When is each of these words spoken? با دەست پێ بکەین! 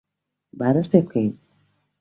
با 0.57 0.69
دەست 0.75 0.89
پێ 0.91 0.99
بکەین! 1.05 1.31